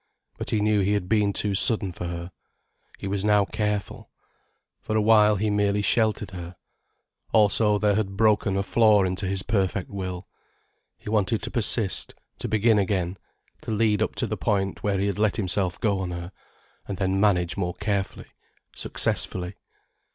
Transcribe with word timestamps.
But 0.39 0.49
he 0.49 0.61
knew 0.61 0.79
he 0.79 0.93
had 0.93 1.07
been 1.07 1.31
too 1.31 1.53
sudden 1.53 1.91
for 1.91 2.07
her. 2.07 2.31
He 2.97 3.07
was 3.07 3.23
now 3.23 3.45
careful. 3.45 4.09
For 4.81 4.95
a 4.95 5.01
while 5.01 5.35
he 5.35 5.51
merely 5.51 5.83
sheltered 5.83 6.31
her. 6.31 6.55
Also 7.33 7.77
there 7.77 7.93
had 7.93 8.17
broken 8.17 8.57
a 8.57 8.63
flaw 8.63 9.03
into 9.03 9.27
his 9.27 9.43
perfect 9.43 9.91
will. 9.91 10.27
He 10.97 11.07
wanted 11.11 11.43
to 11.43 11.51
persist, 11.51 12.15
to 12.39 12.47
begin 12.47 12.79
again, 12.79 13.19
to 13.61 13.69
lead 13.69 14.01
up 14.01 14.15
to 14.15 14.25
the 14.25 14.37
point 14.37 14.81
where 14.81 14.97
he 14.97 15.05
had 15.05 15.19
let 15.19 15.35
himself 15.35 15.79
go 15.79 15.99
on 15.99 16.09
her, 16.09 16.31
and 16.87 16.97
then 16.97 17.19
manage 17.19 17.55
more 17.55 17.75
carefully, 17.75 18.25
successfully. 18.75 19.53